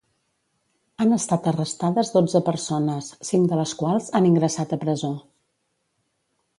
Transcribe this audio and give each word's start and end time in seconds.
Han 1.03 1.13
estat 1.17 1.49
arrestades 1.51 2.09
dotze 2.15 2.43
persones, 2.49 3.11
cinc 3.31 3.53
de 3.53 3.61
les 3.63 3.77
quals 3.83 4.11
han 4.21 4.33
ingressat 4.35 4.77
a 4.79 4.85
presó. 4.87 5.15